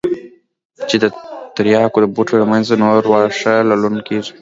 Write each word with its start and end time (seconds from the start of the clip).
چې 0.89 0.95
د 1.03 1.05
ترياکو 1.55 1.97
د 2.01 2.05
بوټو 2.15 2.35
له 2.41 2.45
منځه 2.51 2.73
نور 2.83 3.01
واښه 3.07 3.55
للون 3.69 3.95
کېږي. 4.07 4.33